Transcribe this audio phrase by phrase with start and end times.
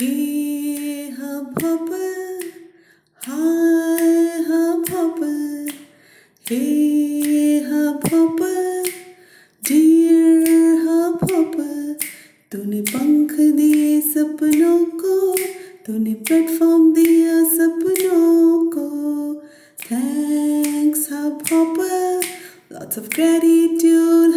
[0.00, 0.06] Hey
[1.10, 1.54] Hub
[3.26, 4.84] hi Hub
[6.50, 6.58] hey
[7.58, 8.02] Hub
[9.68, 11.20] dear Hub
[12.52, 15.36] तूने पंख दिए सपनों को,
[15.86, 19.34] तूने प्लेटफॉर्म दिया सपनों को।
[19.78, 21.08] Thanks
[21.52, 22.20] Hubhopper
[22.72, 24.33] lots of gratitude